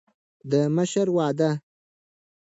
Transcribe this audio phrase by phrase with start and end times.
[0.51, 1.49] د مشر وعده